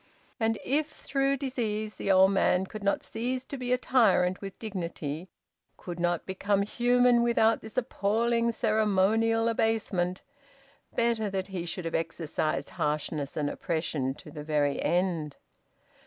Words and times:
And 0.39 0.57
if 0.65 0.87
through 0.89 1.37
disease, 1.37 1.93
the 1.93 2.11
old 2.11 2.31
man 2.31 2.65
could 2.65 2.83
not 2.83 3.03
cease 3.03 3.43
to 3.45 3.55
be 3.55 3.71
a 3.71 3.77
tyrant 3.77 4.41
with 4.41 4.57
dignity, 4.57 5.29
could 5.77 5.99
not 5.99 6.25
become 6.25 6.63
human 6.63 7.21
without 7.21 7.61
this 7.61 7.77
appalling 7.77 8.51
ceremonial 8.51 9.47
abasement 9.47 10.23
better 10.95 11.29
that 11.29 11.49
he 11.49 11.67
should 11.67 11.85
have 11.85 11.93
exercised 11.93 12.71
harshness 12.81 13.37
and 13.37 13.47
oppression 13.47 14.15
to 14.15 14.31
the 14.31 14.43
very 14.43 14.81
end! 14.81 15.37